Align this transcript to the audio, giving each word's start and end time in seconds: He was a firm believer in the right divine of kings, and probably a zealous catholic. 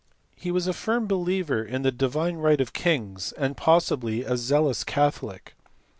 He 0.35 0.49
was 0.49 0.65
a 0.65 0.73
firm 0.73 1.05
believer 1.05 1.63
in 1.63 1.83
the 1.83 1.91
right 1.91 1.97
divine 1.99 2.59
of 2.59 2.73
kings, 2.73 3.33
and 3.33 3.55
probably 3.55 4.23
a 4.23 4.35
zealous 4.35 4.83
catholic. 4.83 5.53